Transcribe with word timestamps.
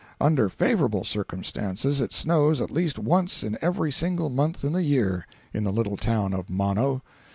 Under 0.19 0.49
favorable 0.49 1.03
circumstances 1.03 2.01
it 2.01 2.11
snows 2.11 2.59
at 2.59 2.71
least 2.71 2.97
once 2.97 3.43
in 3.43 3.55
every 3.61 3.91
single 3.91 4.29
month 4.31 4.63
in 4.63 4.73
the 4.73 4.81
year, 4.81 5.27
in 5.53 5.63
the 5.63 5.71
little 5.71 5.95
town 5.95 6.33
of 6.33 6.49
Mono. 6.49 7.03